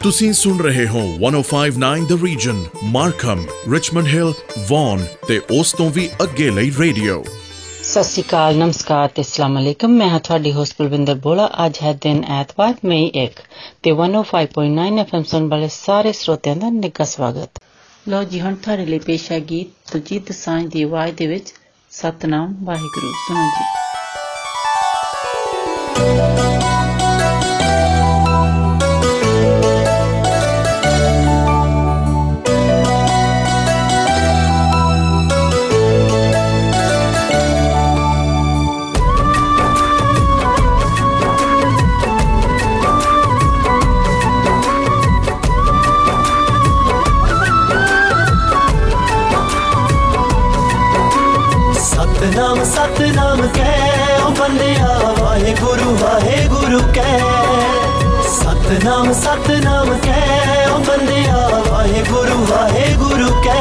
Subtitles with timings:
[0.00, 4.32] ਤੁਸੀਂ ਸੁਣ ਰਹੇ ਹੋ 1059 the region Markham Richmond Hill
[4.68, 9.94] Vaughan ਤੇ ਉਸ ਤੋਂ ਵੀ ਅੱਗੇ ਲਈ ਰੇਡੀਓ ਸਤਿ ਸ਼੍ਰੀ ਅਕਾਲ ਨਮਸਕਾਰ ਤੇ ਅਸਲਾਮ ਅਲੈਕਮ
[9.94, 13.28] ਮੈਂ ਹਾਂ ਤੁਹਾਡੀ ਹੋਸਟ ਬਲਵਿੰਦਰ ਬੋਲਾ ਅੱਜ ਹੈ ਦਿਨ ਐਤਵਾਰ ਮਈ 1
[13.82, 17.60] ਤੇ 105.9 ਐਫਐਮ ਸੁਣ ਵਾਲੇ ਸਾਰੇ ਸਰੋਤਿਆਂ ਦਾ ਨਿੱਘਾ ਸਵਾਗਤ
[18.06, 21.54] ਲੋ ਜੀ ਹੁਣ ਤੁਹਾਡੇ ਲਈ ਪੇਸ਼ ਹੈ ਗੀਤ ਤੁਜੀਤ ਸਾਂਝ ਦੀ ਆਵਾਜ਼ ਦੇ ਵਿੱਚ
[21.92, 23.64] ਸਤਨਾਮ ਵਾਹਿਗੁਰੂ ਸੁਣੋ ਜੀ
[58.68, 60.22] सतनाम सतनाम कै।
[60.70, 61.36] ओ बंदिया
[61.66, 63.60] वाहे गुरु वाहे गुरु कै।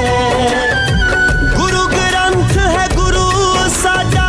[1.60, 3.22] गुरु ग्रंथ है, गुरु
[3.76, 4.26] साजा।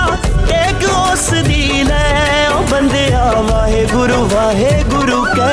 [0.59, 2.05] एक ओस दी ले
[2.51, 5.51] ओ बंदिया वाहे गुरु वाहे गुरु कै।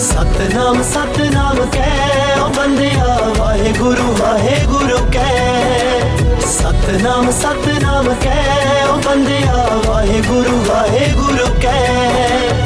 [0.00, 1.92] सतनाम सतनाम कै।
[2.40, 5.28] ओ बंदिया वाहे गुरु वाहे गुरु कै।
[6.54, 8.38] सतनाम सतनाम कै।
[8.86, 12.65] ओ बंदिया वाहे गुरु वाहे गुरु कै।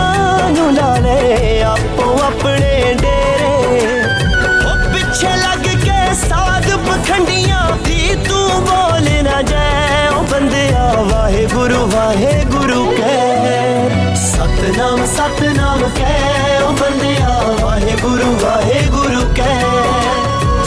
[0.50, 4.02] ਨੂੰ ਲਾ ਲੈ ਆਪੋ ਆਪਣੇ ਡੇਰੇ
[4.62, 12.84] ਉਹ ਪਿੱਛੇ ਲੱਗ ਕੇ ਸਾਧ ਪਖੰਡੀਆਂ ਦੀ ਤੂੰ ਬੋਲ ਨਾ ਜਾਏ ਉਹ ਬੰਦਿਆ ਵਾਹਿਗੁਰੂ ਵਾਹਿਗੁਰੂ
[12.96, 19.64] ਕਹਿ ਸਤਨਾਮ ਸਤਨਾਮ ਕਹਿ ਉਹ ਬੰਦਿਆ ਵਾਹਿਗੁਰੂ ਵਾਹਿਗੁਰੂ ਕਹਿ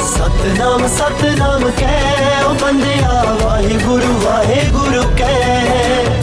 [0.07, 6.22] ਸਤਨਾਮ ਸਤਨਾਮ ਕਹਿ ਉਹ ਬੰਦਿਆ ਵਾਹਿਗੁਰੂ ਵਾਹਿਗੁਰੂ ਕਹਿ ਉਹ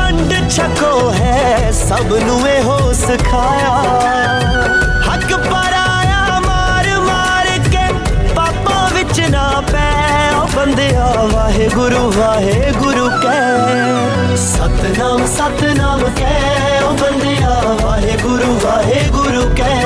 [0.10, 3.72] ਵੰਡ ਛਕੋ ਹੈ ਸਭ ਨੂੰ ਇਹੋ ਸਿਖਾਇਆ
[5.06, 7.86] ਹੱਕ ਪਰਾਇਆ ਮਾਰ ਮਾਰ ਕੇ
[8.34, 9.90] ਪਾਪਾਂ ਵਿੱਚ ਨਾ ਪੈ
[10.36, 17.50] ਉਹ ਬੰਦਿਆ ਵਾਹਿਗੁਰੂ ਵਾਹਿਗੁਰੂ ਕਹਿ ਸਤਨਾਮ ਸਤਨਾਮ ਕਹਿ ਉਹ ਬੰਦਿਆ
[17.82, 19.84] ਵਾਹਿਗੁਰੂ ਵਾਹਿਗੁਰੂ ਕਹਿ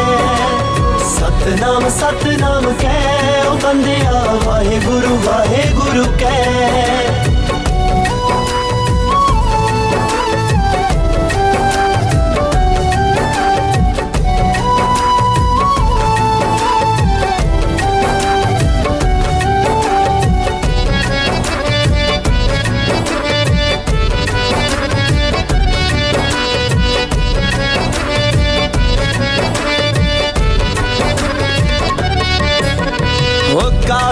[1.10, 7.23] ਸਤਨਾਮ ਸਤਨਾਮ ਕਹਿ ਉਹ ਬੰਦਿਆ ਵਾਹਿਗੁਰੂ ਵਾਹਿਗੁਰੂ ਕਹਿ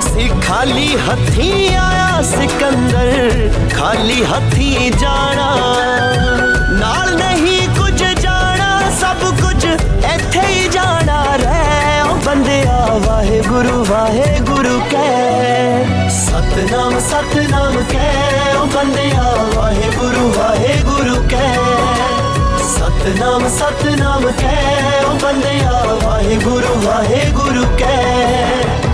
[0.00, 3.10] सी खाली हथी आया सिकंदर,
[3.74, 5.48] खाली हथी जाना।
[6.80, 8.68] नाल नहीं कुछ जाना,
[9.00, 11.60] सब कुछ इथे ही जाना। रे
[12.02, 20.74] ओ बंदिया वाहे गुरु वाहे गुरु कह। सतनाम सतनाम कह ओ आ वाहे गुरु वाहे
[20.82, 21.54] गुरु कह।
[22.70, 24.58] सतनाम सतनाम कह
[25.02, 25.14] ओ
[25.66, 28.85] आ वाहे गुरु वाहे गुरु कह।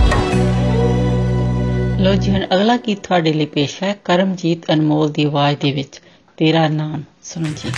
[2.03, 6.01] ਲੋ ਜੀ, ਹੁਣ ਅਗਲਾ ਗੀਤ ਤੁਹਾਡੇ ਲਈ ਪੇਸ਼ ਹੈ, ਕਰਮਜੀਤ ਅਨਮੋਲ ਦੀ ਆਵਾਜ਼ ਦੇ ਵਿੱਚ,
[6.37, 7.71] ਤੇਰਾ ਨਾਮ, ਸੁਣੋ ਜੀ।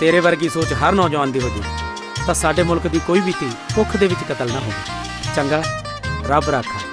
[0.00, 1.62] ਤੇਰੇ ਵਰਗੀ ਸੋਚ ਹਰ ਨੌਜਵਾਨ ਦੀ ਹੋ ਜੇ,
[2.26, 5.62] ਤਾਂ ਸਾਡੇ ਮੁਲਕ ਦੀ ਕੋਈ ਵੀ ਧੀ ਭੁੱਖ ਦੇ ਵਿੱਚ ਕਤਲ ਨਾ ਹੋਵੇ। ਚੰਗਾ,
[6.28, 6.87] ਰੱਬ ਰਾਖਾ।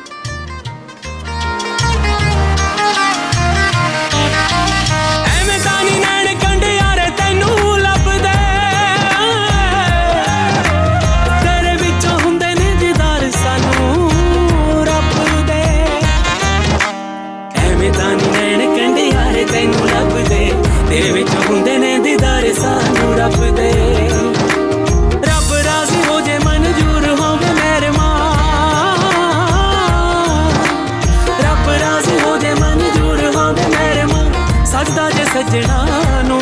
[35.36, 36.42] ਸਜਣਾ ਨੂੰ।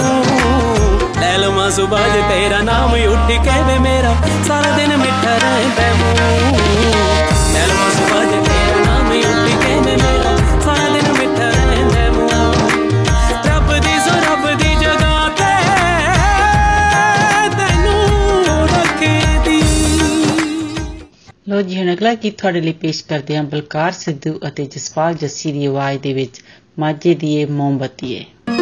[1.19, 4.13] ਲੈ ਲਵਾਂ ਸੁਬਾਜ ਤੇਰਾ ਨਾਮ ਉੱਠ ਕੇ ਵੇ ਮੇਰਾ।
[4.47, 6.53] ਸਾਰਾ ਦਿਨ ਮਿੱਠਾ ਰਹਿੰਦਾ ਮੂੰ
[7.53, 10.35] ਲੈ ਲਵਾਂ ਸੁਬਾਜ ਤੇਰਾ ਨਾਮ ਉੱਠ ਕੇ ਵੇ ਮੇਰਾ।
[10.65, 12.29] ਸਾਰਾ ਦਿਨ ਮਿੱਠਾ ਰਹਿੰਦਾ ਮੂੰ
[13.47, 15.51] ਰੱਬ ਦੀ ਸੋ ਰੱਬ ਦੀ ਜਗ੍ਹਾ ਤੇ
[17.57, 19.61] ਤੈਨੂੰ ਰੱਖਦੀ।
[21.47, 25.51] ਲੋ ਜੀ, ਹੁਣ ਅਗਲਾ ਗੀਤ ਤੁਹਾਡੇ ਲਈ ਪੇਸ਼ ਕਰਦੇ ਹਾਂ ਬਲਕਾਰ ਸਿੱਧੂ ਅਤੇ ਜਸਪਾਲ ਜੱਸੀ
[25.51, 26.41] ਦੀ ਆਵਾਜ਼ ਦੇ ਵਿੱਚ
[26.79, 28.52] ਮਾਝੇ ਦੀ ਇਹ ਮੋਮਬਤੀ ਹੈ।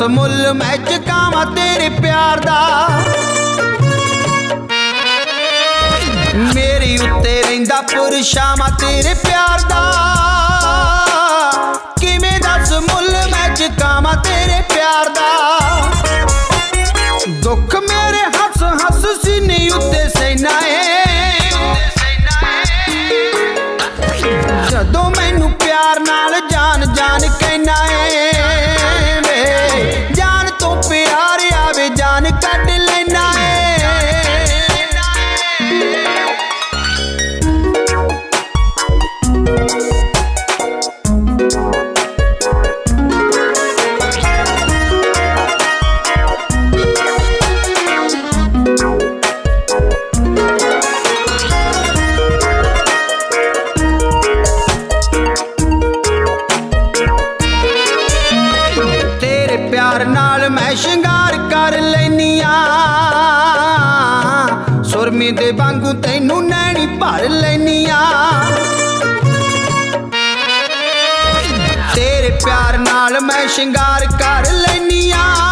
[0.00, 2.88] ਦੱਸ ਮੁੱਲ ਮੈਂ ਚੁਕਾਵਾਂ ਤੇਰੇ ਪਿਆਰ ਦਾ।
[6.54, 10.19] ਮੇਰੀ ਉੱਤੇ ਰਹਿੰਦਾ ਪੁਰਸ਼ਾਵਾਂ ਤੇਰੇ ਪਿਆਰ ਦਾ।
[74.00, 75.49] ਸ਼ਿੰਗਾਰ ਕਰ ਲੈਨੀਆਂ।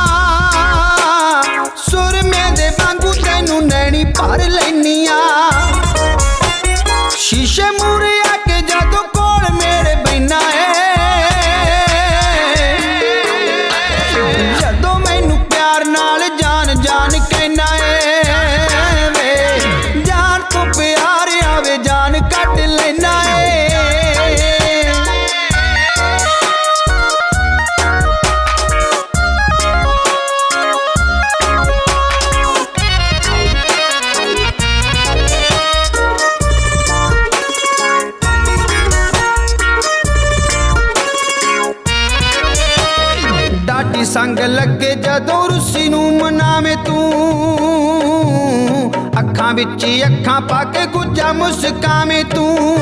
[49.87, 52.77] ਅੱਖਾਂ ਵਿੱਚ ਹੀ ਅੱਖਾਂ ਪਾ ਕੇ ਗੁੱਜਾ ਮੁਸਕਾਵੇਂ ਤੂੰ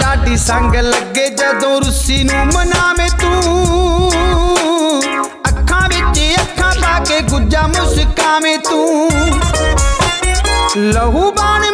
[0.00, 4.12] ਡਾਟੀ ਸੰਗ ਲੱਗੇ ਜਦੋਂ ਰੁੱਸੀ ਨੂੰ ਮਨਾਵੇਂ ਤੂੰ
[5.48, 9.10] ਅੱਖਾਂ ਵਿੱਚ ਹੀ ਅੱਖਾਂ ਪਾ ਕੇ ਗੁੱਜਾ ਮੁਸਕਾਵੇਂ ਤੂੰ
[10.76, 11.70] ਲਹੂ ਬਾਣ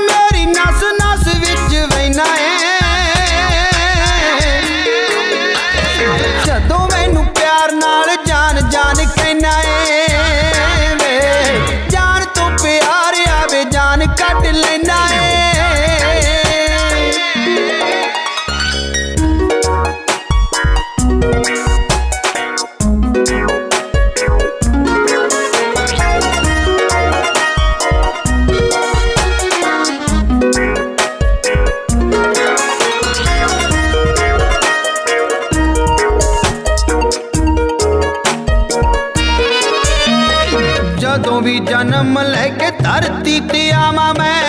[42.59, 44.41] ਕੇ ਧਰਤੀ ਤੇ ਆਵਾਂ ਮੈਂ।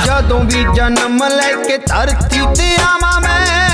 [0.05, 3.70] ਜਦੋਂ ਵੀ ਜਨਮ ਲੈ ਕੇ ਧਰਤੀ ਤੇ ਆਵਾਂ ਮੈਂ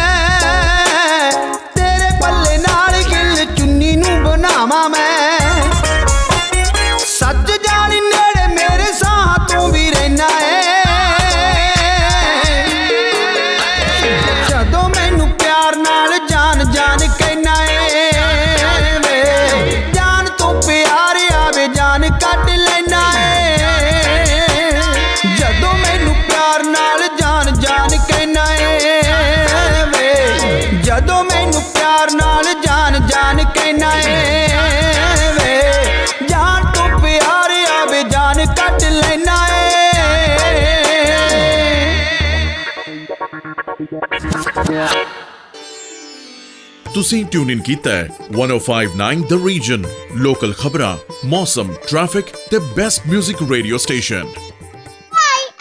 [46.95, 49.83] ਤੁਸੀਂ ਟਿਊਨ ਇਨ ਕੀਤਾ ਹੈ 1059 ਦ ਰੀਜਨ
[50.17, 54.27] ਲੋਕਲ ਖਬਰਾਂ ਮੌਸਮ ਟ੍ਰੈਫਿਕ ਤੇ best 뮤직 radio station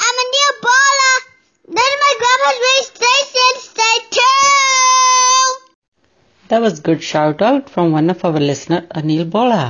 [0.05, 1.15] I'm a new baller.
[1.67, 5.55] Then my grandma's race station, stay tuned.
[6.50, 9.63] That was good shout out from one of our listener Anil Bola.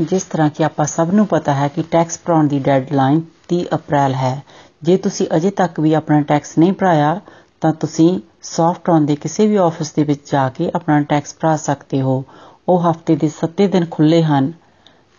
[0.00, 3.20] ਜਿਸ ਤਰ੍ਹਾਂ ਕਿ ਆਪਾਂ ਸਭ ਨੂੰ ਪਤਾ ਹੈ ਕਿ ਟੈਕਸ ਭਰਾਉਣ ਦੀ ਡੈਡਲਾਈਨ
[3.52, 4.34] 30 ਅਪ੍ਰੈਲ ਹੈ
[4.82, 7.20] ਜੇ ਤੁਸੀਂ ਅਜੇ ਤੱਕ ਵੀ ਆਪਣਾ ਟੈਕਸ ਨਹੀਂ ਭਰਾਇਆ
[7.62, 11.56] ਤਾਂ ਤੁਸੀਂ ਸੌਫਟ ਔਨ ਦੇ ਕਿਸੇ ਵੀ ਆਫਿਸ ਦੇ ਵਿੱਚ ਜਾ ਕੇ ਆਪਣਾ ਟੈਕਸ ਭਰਾ
[11.56, 12.24] ਸਕਦੇ ਹੋ।
[12.68, 14.52] ਉਹ ਹਫ਼ਤੇ ਦੇ 7 ਦਿਨ ਖੁੱਲੇ ਹਨ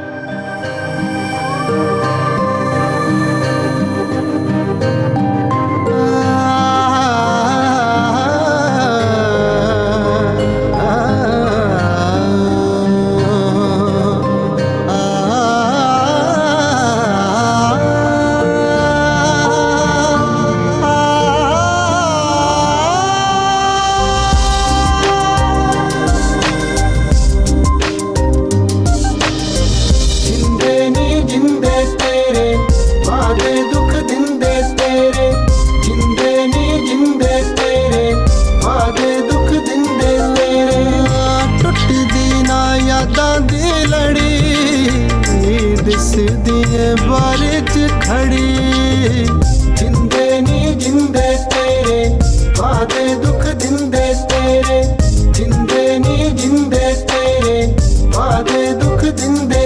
[59.07, 59.66] Everything they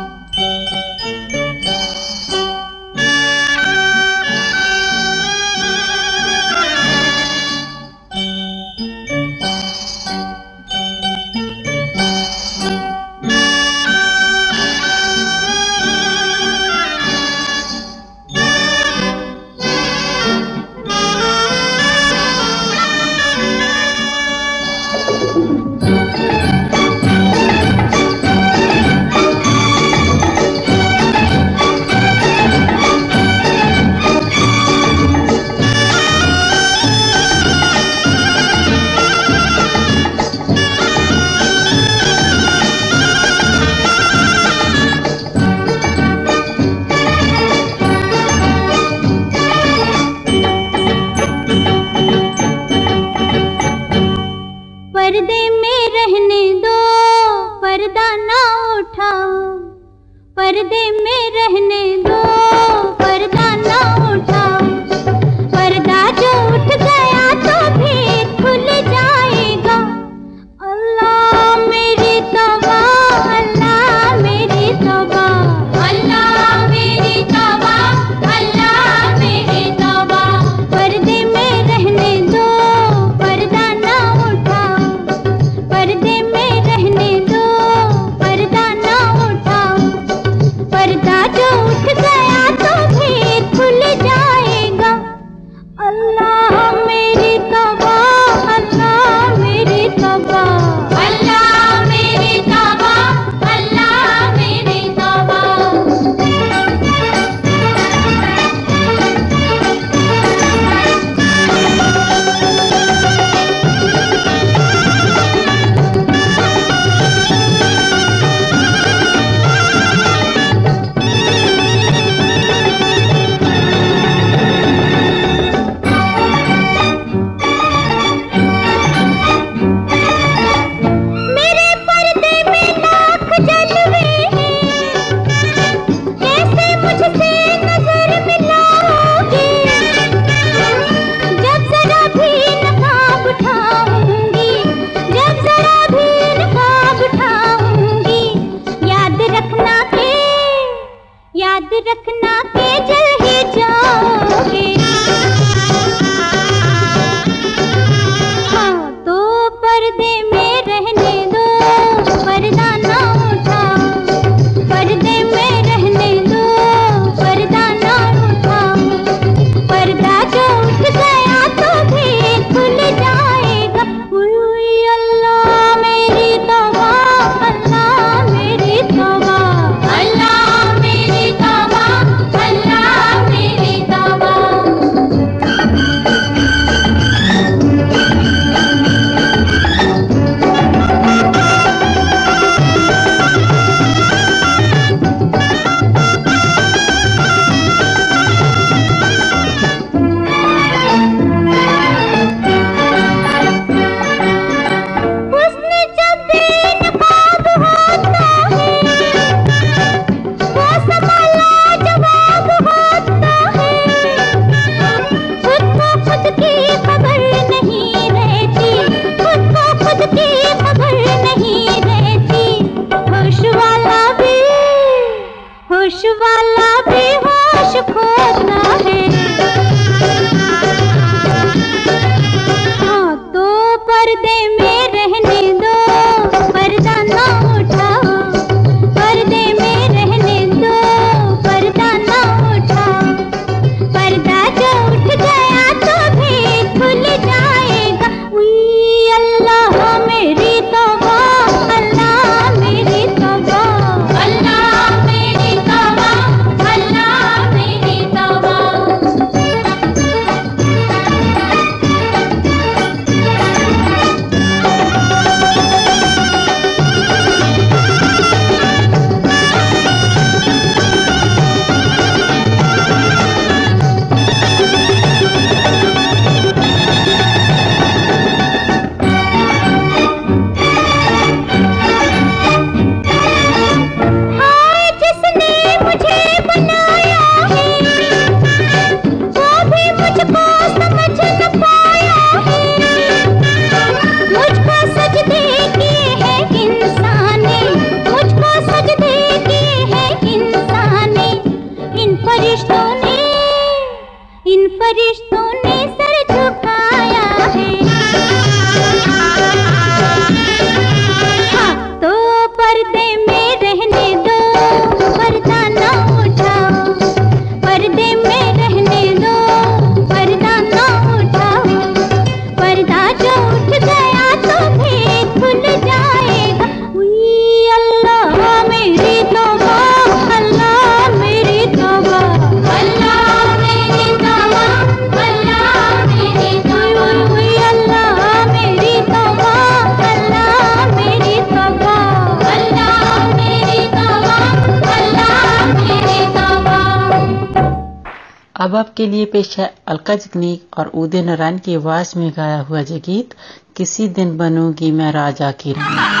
[349.41, 353.33] पेश है। अलका जगनीक और उदय नारायण की आवाज़ में गाया हुआ जगीत गीत
[353.77, 356.20] किसी दिन बनूँगी मैं राजा की रानी।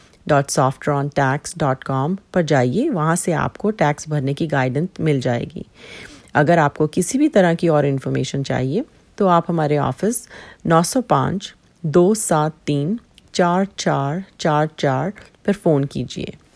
[0.31, 5.65] www.softrontax.com पर जाइए, वहाँ से आपको टैक्स भरने की गाइडेंस मिल जाएगी।
[6.35, 8.85] अगर आपको किसी भी तरह की और इन्फॉर्मेशन चाहिए
[9.17, 10.27] तो आप हमारे ऑफ़िस
[10.67, 11.53] 905
[11.85, 12.99] दो सात तीन
[13.33, 15.13] चार चार चार चार
[15.45, 16.33] पर फ़ोन कीजिए।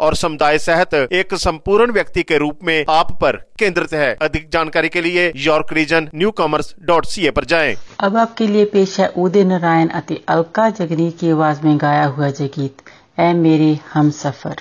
[0.00, 4.88] और समुदाय सहित एक संपूर्ण व्यक्ति के रूप में आप पर केंद्रित है। अधिक जानकारी
[4.88, 9.08] के लिए York region newcomers dot C A पर जाए। अब आपके लिए पेश है
[9.16, 12.82] उदय नारायण अति अलका जगनी की आवाज़ में गाया हुआ जय गीत
[13.20, 14.56] ए मेरे हम सफ़र।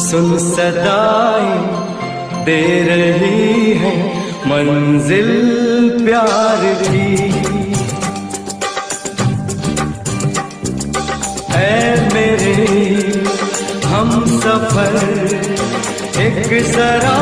[0.00, 1.54] सुन सदाएँ
[2.46, 3.92] दे रही है
[4.50, 5.30] मंजिल
[5.98, 7.08] प्यार की।
[11.56, 11.72] ऐ
[12.14, 12.54] मेरे
[13.86, 14.94] हम सफ़र
[16.26, 17.18] एक जरा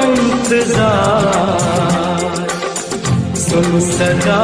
[0.00, 1.40] इंतज़ार
[3.44, 4.42] सुन सदा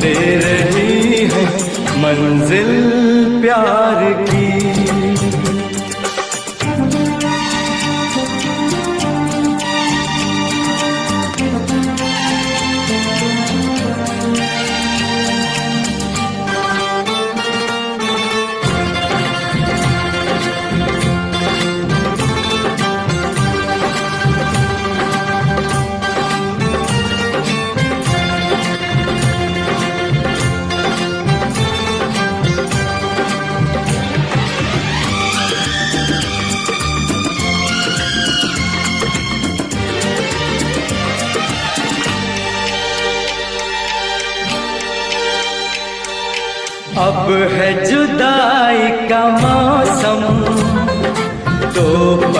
[0.00, 1.44] दे रही है
[2.02, 2.70] मंजिल
[3.42, 5.09] प्यार की।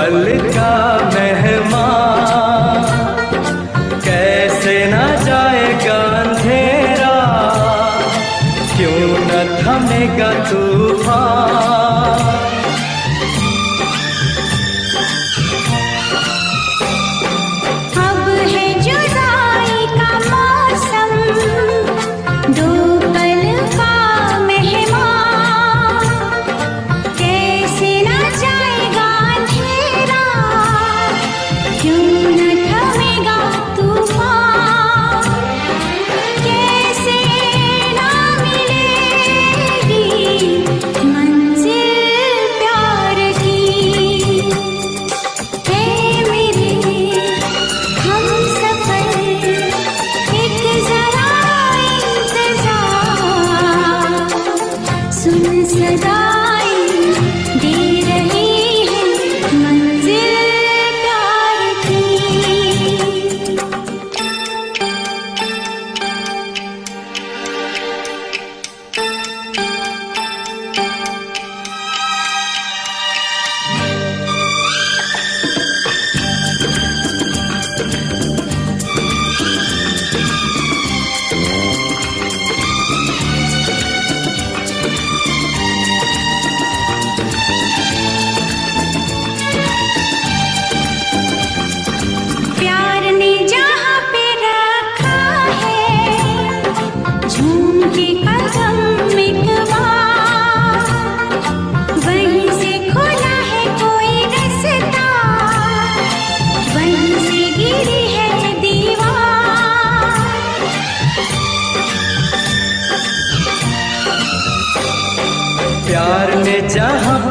[0.00, 0.49] I it's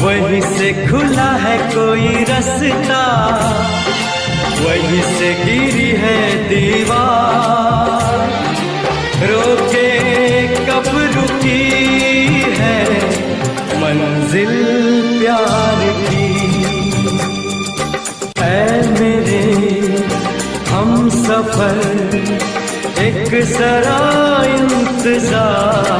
[0.00, 3.04] वहीं से खुला है कोई रास्ता।
[4.60, 8.28] वहीं से गिरी है दीवार।
[9.26, 9.88] रोके
[10.48, 11.70] कब रुकी
[12.58, 12.84] है
[13.74, 14.52] मंजिल
[15.20, 16.28] प्यार की।
[18.40, 18.87] ऐ
[20.78, 21.78] हम सफ़र
[23.04, 24.02] एक सरा
[24.48, 25.96] इंतज़ार।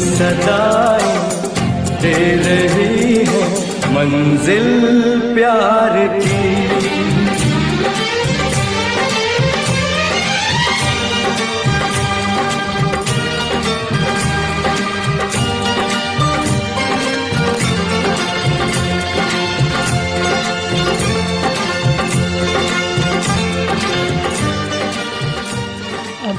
[0.00, 1.12] सदाई
[2.02, 2.14] दे
[2.46, 3.42] रही है
[3.94, 4.68] मंजिल
[5.34, 7.09] प्यार की।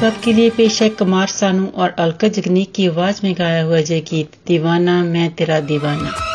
[0.01, 3.81] आप आपके लिए पेश है कुमार सानू और अलका जगनी की आवाज़ में गाया हुआ
[3.81, 6.30] जय गीत दीवाना, मैं तेरा दीवाना।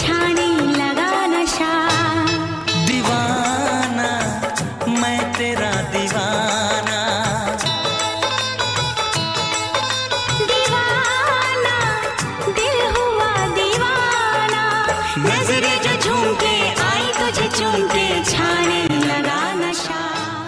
[0.00, 0.48] छाने
[0.80, 1.72] लगा नशा
[2.88, 4.10] दीवाना
[5.00, 7.00] मैं तेरा दीवाना।
[10.50, 11.76] दीवाना
[12.58, 14.62] दिल हुआ दीवाना।
[15.28, 16.26] नजरे जो झूम
[16.90, 17.88] आई तुझे चूम
[18.30, 20.00] छाने लगा नशा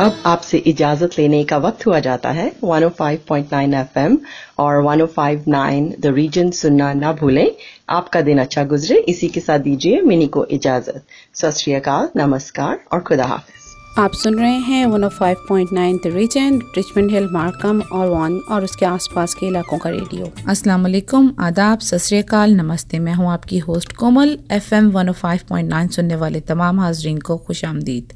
[0.04, 4.16] अब आपसे इजाज़त लेने का वक्त हुआ जाता है 105.9 एफएम
[4.60, 7.50] और 105.9 द रीजन सुनना ना भूलें।
[7.90, 11.02] आपका दिन अच्छा गुजरे। इसी के साथ दीजिए मिनी को इजाज़त।
[11.34, 13.58] सत नमस्कार और खुदा हाफिज।
[13.98, 19.34] आप सुन रहे हैं 105.9 the region Richmond Hill Markham और वन और उसके आसपास
[19.34, 24.90] के इलाकों का रेडियो। अस्सलाम वालेकुम आदाब सत नमस्ते। मैं हूँ आपकी होस्ट कोमल एफएम
[24.92, 28.12] 105.9 सुनने वाले तमाम हाजरीन को खुश आमदीद।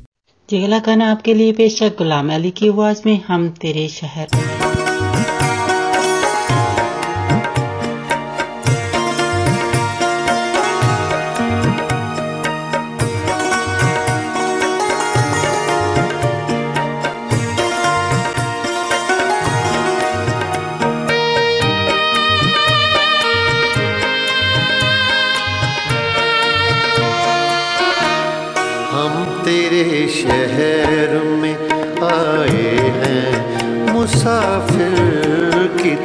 [0.79, 4.64] गाना आपके लिए पेश है गुलाम अली की आवाज़ में हम तेरे शहर।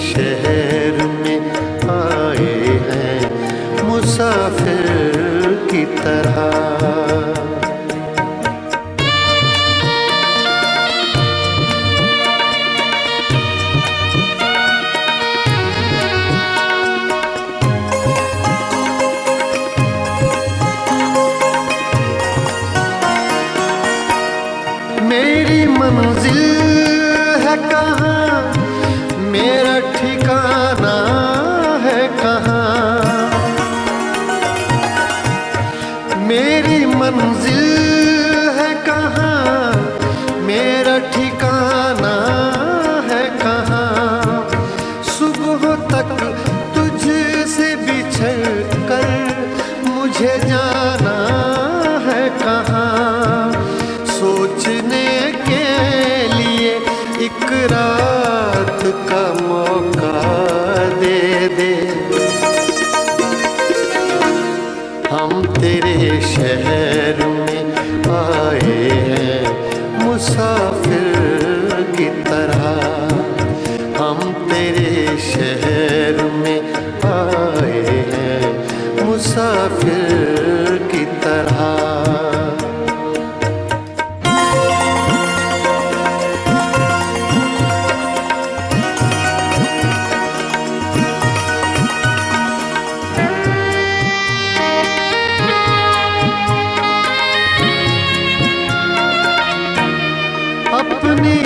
[0.00, 0.29] तेरे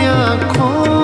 [0.04, 1.03] आंखों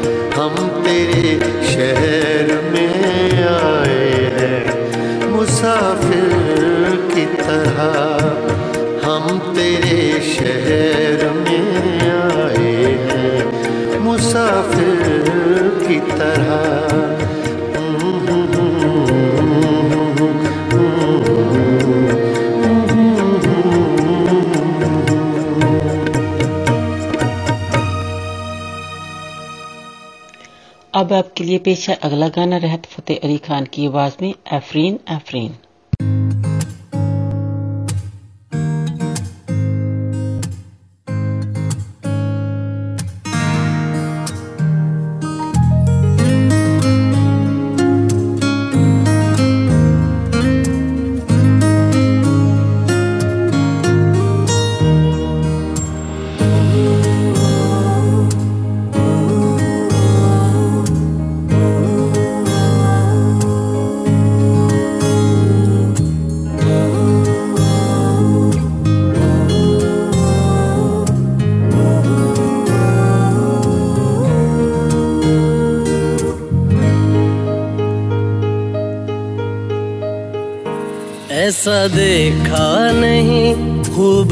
[31.11, 34.99] अब आपके लिए पेश है अगला गाना रहत फतेह अली खान की आवाज़ में, एफरीन
[35.09, 35.55] एफरीन।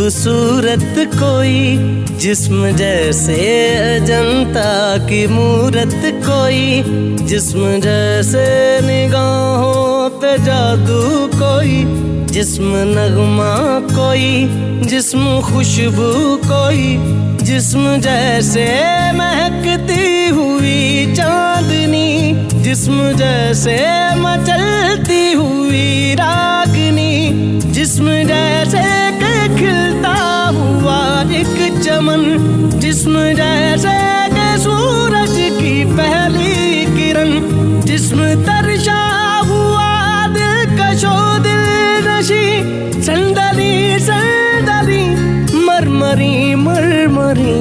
[0.10, 1.58] खूबसूरत कोई,
[2.18, 3.36] जिस्म जैसे
[3.78, 4.72] अजंता
[5.06, 6.64] की मूरत कोई,
[7.30, 8.46] जिस्म जैसे
[8.82, 11.02] निगाहों पे जादू
[11.36, 11.78] कोई,
[12.34, 13.54] जिस्म नगमा
[13.94, 14.32] कोई,
[14.90, 16.10] जिस्म खुशबू
[16.48, 16.88] कोई,
[17.46, 18.66] जिस्म जैसे
[19.14, 22.10] महकती हुई चांदनी,
[22.64, 23.78] जिस्म जैसे
[24.18, 27.14] मचलती हुई रागनी,
[27.72, 28.19] जिस्म
[33.10, 37.30] जिस्म जैसे के सूरज की पहली किरण।
[37.82, 39.02] जिस्म तरशा
[39.38, 41.66] हुआ दिल कशो दिल
[42.08, 42.46] नशी।
[43.02, 45.06] संदली संदली
[45.66, 47.58] मरमरी मरमरी।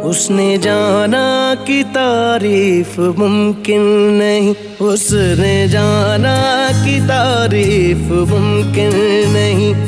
[0.00, 3.82] उसने जाना कि तारीफ़ मुमकिन
[4.22, 4.54] नहीं।
[4.86, 6.36] उसने जाना
[6.84, 8.96] कि तारीफ़ मुमकिन
[9.32, 9.87] नहीं।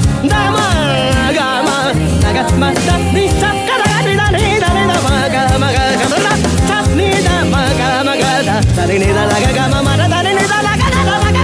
[2.23, 2.43] da ga
[2.87, 6.07] da ni sa ga da da ni da ni da ma ga ma ga ga
[6.25, 6.33] da
[6.69, 9.65] sa ni da ma ga ma la ga da da ni da la ga da
[9.73, 11.43] da ga da da ga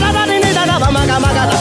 [0.00, 1.58] da da da da ma da ga da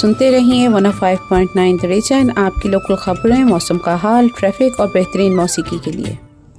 [0.00, 5.78] सुनते रहिए 105.9 the reason आपकी local खबरें, मौसम का हाल traffic और बेहतरीन मौसीकी
[5.78, 6.18] के लिए।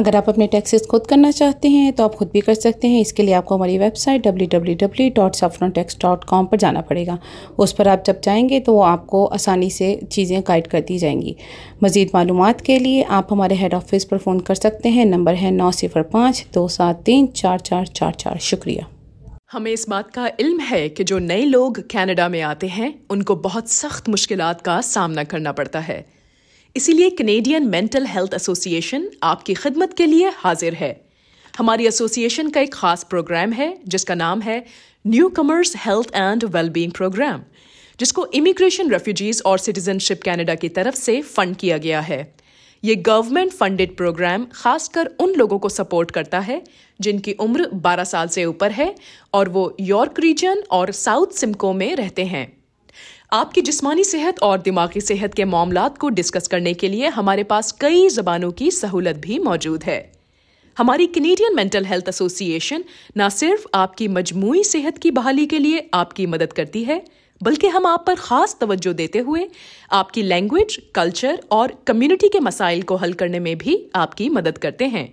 [0.00, 3.00] अगर आप अपने टैक्सेस खुद करना चाहते हैं तो आप खुद भी कर सकते हैं।
[3.00, 7.18] इसके लिए आपको हमारी वेबसाइट www.saffrontax.com पर जाना पड़ेगा।
[7.58, 11.36] उस पर आप जब जाएँगे तो वो आपको आसानी से चीज़ें गाइड कर दी जाएँगी।
[11.84, 15.50] मज़ीद मालूम के लिए आप हमारे हेड ऑफ़िस पर फ़ोन कर सकते हैं। नंबर है
[15.50, 18.86] नौ सिफर पाँच, दो सात तीन, चार चार चार चार। शुक्रिया।
[19.52, 23.36] हमें इस बात का इल्म है कि जो नए लोग कनाडा में आते हैं, उनको
[23.36, 26.19] बहुत सख्त मुश्किलात का सामना करना पड़ता है।
[26.76, 30.90] इसीलिए कनेडियन मेंटल हेल्थ एसोसिएशन आपकी खिदमत के लिए हाजिर है।
[31.58, 34.64] हमारी एसोसिएशन का एक खास प्रोग्राम है, जिसका नाम है
[35.28, 37.42] newcomers health and wellbeing programme
[37.98, 42.20] जिसको इमिग्रेशन रेफ्यूजीज और सिटीजनशिप कनाडा की तरफ़ से फंड किया गया है।
[42.84, 46.62] ये गवर्नमेंट फंडेड प्रोग्राम खासकर उन लोगों को सपोर्ट करता है,
[47.00, 48.94] जिनकी उम्र 12 साल से ऊपर है
[49.34, 52.59] और वो यॉर्क रीजन और साउथ सिमको में रहते हैं।
[53.32, 57.70] आपकी जिस्मानी सेहत और दिमागी सेहत के मामला को डिस्कस करने के लिए हमारे पास
[57.72, 59.98] कई जबानों की सहूलत भी मौजूद है।
[60.76, 62.84] हमारी कनेडियन मेंटल हेल्थ एसोसिएशन
[63.18, 67.00] न सिर्फ़ आपकी मजमू सेहत की बहाली के लिए आपकी मदद करती है,
[67.40, 69.46] बल्कि हम आप पर खास तवज्जो देते हुए
[69.92, 74.86] आपकी लैंग्वेज कल्चर और कम्युनिटी के मसाइल को हल करने में भी आपकी मदद करते
[74.86, 75.12] हैं।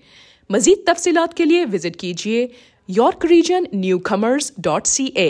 [0.49, 2.49] मजीद तफसीत के लिए विज़िट कीजिए
[2.89, 3.67] York region
[4.05, 5.29] newcomers dot C A